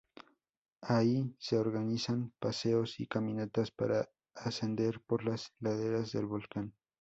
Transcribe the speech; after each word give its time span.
Ahí 0.81 1.35
se 1.37 1.59
organizan 1.59 2.33
paseos 2.39 2.99
y 2.99 3.05
caminatas 3.05 3.69
para 3.69 4.09
ascender 4.33 4.99
por 5.05 5.23
las 5.23 5.53
laderas 5.59 6.11
del 6.11 6.25
volcán. 6.25 6.73